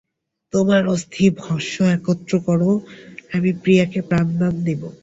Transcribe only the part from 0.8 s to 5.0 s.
অস্থি ও ভস্ম একত্র কর আমি প্রিয়াকে প্রাণদান দিব।